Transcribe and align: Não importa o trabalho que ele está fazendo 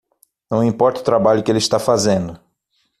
Não 0.49 0.63
importa 0.63 0.99
o 0.99 1.03
trabalho 1.03 1.43
que 1.43 1.51
ele 1.51 1.59
está 1.59 1.77
fazendo 1.77 2.39